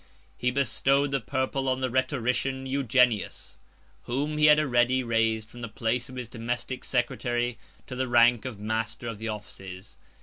He 0.35 0.49
bestowed 0.49 1.11
the 1.11 1.19
purple 1.19 1.69
on 1.69 1.81
the 1.81 1.91
rhetorician 1.91 2.65
Eugenius; 2.65 3.59
109 4.05 4.05
whom 4.31 4.37
he 4.39 4.47
had 4.47 4.57
already 4.59 5.03
raised 5.03 5.47
from 5.51 5.61
the 5.61 5.67
place 5.67 6.09
of 6.09 6.15
his 6.15 6.27
domestic 6.27 6.83
secretary 6.83 7.59
to 7.85 7.95
the 7.95 8.07
rank 8.07 8.43
of 8.43 8.57
master 8.57 9.07
of 9.07 9.19
the 9.19 9.27
offices. 9.27 9.97